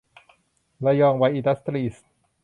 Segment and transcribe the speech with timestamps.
[0.85, 2.05] ระยองไวร์ อินดัสตรีส์